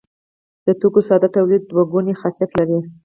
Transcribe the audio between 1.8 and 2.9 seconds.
ګونی خاصیت لري.